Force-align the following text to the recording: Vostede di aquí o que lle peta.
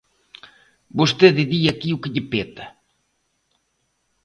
Vostede 0.99 1.43
di 1.51 1.59
aquí 1.73 1.89
o 1.95 2.01
que 2.01 2.11
lle 2.13 2.23
peta. 2.31 2.65